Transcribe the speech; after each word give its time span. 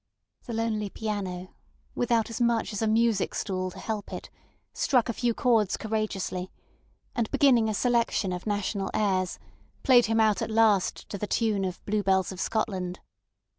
The 0.47 0.53
lonely 0.53 0.89
piano, 0.89 1.53
without 1.93 2.31
as 2.31 2.41
much 2.41 2.73
as 2.73 2.81
a 2.81 2.87
music 2.87 3.35
stool 3.35 3.69
to 3.69 3.77
help 3.77 4.11
it, 4.11 4.31
struck 4.73 5.09
a 5.09 5.13
few 5.13 5.35
chords 5.35 5.77
courageously, 5.77 6.51
and 7.15 7.29
beginning 7.29 7.69
a 7.69 7.75
selection 7.75 8.33
of 8.33 8.47
national 8.47 8.89
airs, 8.95 9.37
played 9.83 10.07
him 10.07 10.19
out 10.19 10.41
at 10.41 10.49
last 10.49 11.07
to 11.09 11.19
the 11.19 11.27
tune 11.27 11.63
of 11.63 11.85
"Blue 11.85 12.01
Bells 12.01 12.31
of 12.31 12.41
Scotland." 12.41 12.99